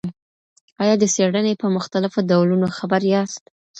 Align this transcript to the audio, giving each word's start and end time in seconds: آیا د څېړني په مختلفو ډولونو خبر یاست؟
آیا 0.83 0.95
د 0.99 1.03
څېړني 1.13 1.53
په 1.61 1.67
مختلفو 1.75 2.19
ډولونو 2.29 2.67
خبر 2.77 3.01
یاست؟ 3.13 3.43